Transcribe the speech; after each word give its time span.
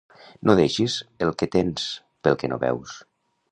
No 0.49 0.55
deixis 0.59 0.95
el 1.27 1.35
que 1.43 1.49
tens, 1.57 1.85
pel 2.29 2.41
que 2.45 2.53
no 2.55 2.61
veus. 2.67 2.99